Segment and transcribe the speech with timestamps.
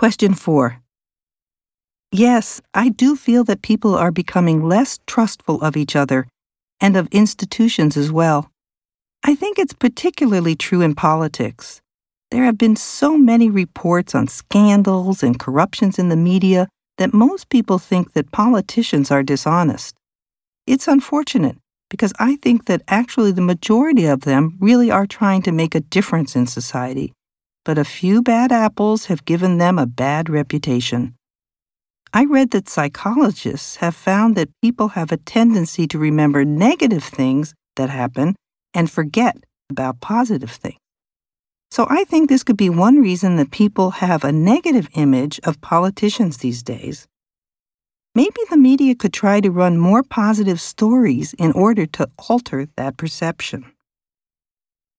[0.00, 0.80] Question 4.
[2.10, 6.26] Yes, I do feel that people are becoming less trustful of each other
[6.80, 8.50] and of institutions as well.
[9.22, 11.82] I think it's particularly true in politics.
[12.30, 17.50] There have been so many reports on scandals and corruptions in the media that most
[17.50, 19.96] people think that politicians are dishonest.
[20.66, 21.58] It's unfortunate
[21.90, 25.80] because I think that actually the majority of them really are trying to make a
[25.80, 27.12] difference in society,
[27.64, 31.14] but a few bad apples have given them a bad reputation.
[32.12, 37.54] I read that psychologists have found that people have a tendency to remember negative things
[37.76, 38.34] that happen
[38.74, 39.36] and forget
[39.70, 40.78] about positive things.
[41.70, 45.60] So I think this could be one reason that people have a negative image of
[45.60, 47.06] politicians these days.
[48.16, 52.96] Maybe the media could try to run more positive stories in order to alter that
[52.96, 53.70] perception.